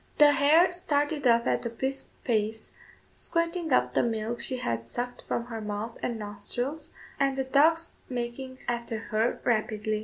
[0.17, 2.71] The hare started off at a brisk pace,
[3.13, 6.89] squirting up the milk she had sucked from her mouth and nostrils,
[7.19, 9.99] and the dogs making after her rapidly.